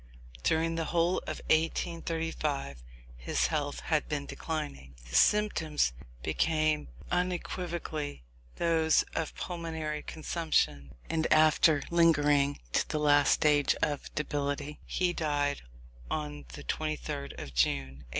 During 0.41 0.73
the 0.73 0.85
whole 0.85 1.19
of 1.27 1.41
1835 1.51 2.81
his 3.17 3.45
health 3.53 3.81
had 3.81 4.09
been 4.09 4.25
declining: 4.25 4.95
his 5.03 5.19
symptoms 5.19 5.93
became 6.23 6.87
unequivocally 7.11 8.23
those 8.55 9.03
of 9.13 9.35
pulmonary 9.35 10.01
consumption, 10.01 10.95
and 11.07 11.31
after 11.31 11.83
lingering 11.91 12.57
to 12.71 12.89
the 12.89 12.97
last 12.99 13.33
stage 13.33 13.75
of 13.83 14.11
debility, 14.15 14.79
he 14.87 15.13
died 15.13 15.61
on 16.09 16.45
the 16.53 16.63
23rd 16.63 17.33
of 17.37 17.53
June, 17.53 17.99
1836. 18.01 18.05